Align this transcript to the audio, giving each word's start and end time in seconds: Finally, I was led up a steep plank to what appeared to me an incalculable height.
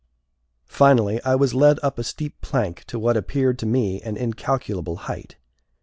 Finally, 0.65 1.21
I 1.23 1.35
was 1.35 1.53
led 1.53 1.77
up 1.83 1.99
a 1.99 2.03
steep 2.03 2.41
plank 2.41 2.85
to 2.85 2.97
what 2.97 3.15
appeared 3.15 3.59
to 3.59 3.67
me 3.67 4.01
an 4.01 4.17
incalculable 4.17 4.95
height. 4.95 5.35